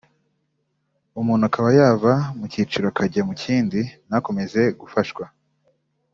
umuntu 1.19 1.43
akaba 1.49 1.69
yava 1.79 2.13
mu 2.37 2.45
cyiciro 2.51 2.85
akajya 2.91 3.21
mu 3.27 3.33
kindi 3.41 3.79
ntakomeze 4.07 4.61
gufashwa 4.79 5.23